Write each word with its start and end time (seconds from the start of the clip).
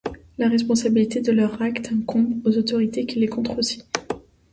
La 0.39 0.49
responsabilité 0.49 1.21
de 1.21 1.31
leurs 1.31 1.61
actes 1.61 1.91
incombe 1.91 2.41
aux 2.43 2.57
autorités 2.57 3.05
qui 3.05 3.19
les 3.19 3.27
contresignent. 3.27 3.83